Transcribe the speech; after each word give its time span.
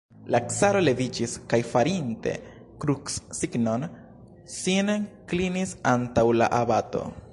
La 0.35 0.39
caro 0.51 0.79
leviĝis 0.85 1.35
kaj, 1.51 1.59
farinte 1.73 2.33
krucsignon, 2.85 3.85
sin 4.55 4.91
klinis 5.33 5.77
antaŭ 5.93 6.25
la 6.41 6.49
abato. 6.63 7.05